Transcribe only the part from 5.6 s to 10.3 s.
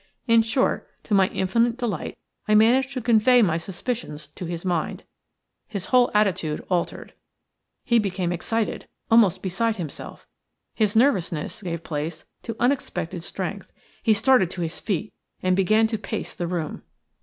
His whole attitude altered; he became excited, almost beside himself.